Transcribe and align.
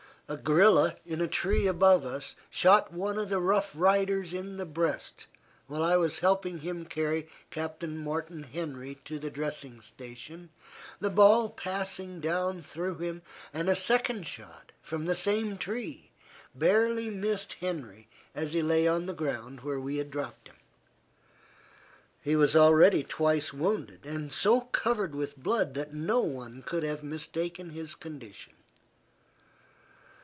A 0.27 0.37
guerilla 0.37 0.95
in 1.05 1.19
a 1.19 1.27
tree 1.27 1.67
above 1.67 2.05
us 2.05 2.37
shot 2.49 2.93
one 2.93 3.19
of 3.19 3.27
the 3.27 3.41
Rough 3.41 3.73
Riders 3.75 4.33
in 4.33 4.55
the 4.55 4.65
breast 4.65 5.27
while 5.67 5.83
I 5.83 5.97
was 5.97 6.19
helping 6.19 6.59
him 6.59 6.85
carry 6.85 7.27
Captain 7.49 7.97
Morton 7.97 8.43
Henry 8.43 8.95
to 9.03 9.19
the 9.19 9.29
dressing 9.29 9.81
station, 9.81 10.49
the 11.01 11.09
ball 11.09 11.49
passing 11.49 12.21
down 12.21 12.61
through 12.63 12.99
him, 12.99 13.23
and 13.53 13.67
a 13.67 13.75
second 13.75 14.25
shot, 14.25 14.71
from 14.81 15.05
the 15.05 15.17
same 15.17 15.57
tree, 15.57 16.11
barely 16.55 17.09
missed 17.09 17.57
Henry 17.59 18.07
as 18.33 18.53
he 18.53 18.61
lay 18.61 18.87
on 18.87 19.07
the 19.07 19.13
ground 19.13 19.59
where 19.65 19.81
we 19.81 19.97
had 19.97 20.09
dropped 20.09 20.47
him. 20.47 20.55
He 22.21 22.37
was 22.37 22.55
already 22.55 23.03
twice 23.03 23.51
wounded 23.51 24.05
and 24.05 24.31
so 24.31 24.61
covered 24.61 25.13
with 25.13 25.35
blood 25.35 25.73
that 25.73 25.93
no 25.93 26.21
one 26.21 26.61
could 26.61 26.83
have 26.83 27.03
mistaken 27.03 27.71
his 27.71 27.95
condition. 27.95 28.53